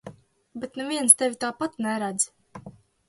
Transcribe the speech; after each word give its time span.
Bet 0.63 0.79
neviens 0.79 1.13
tevi 1.21 1.37
tāpat 1.45 1.77
neredz. 1.87 2.27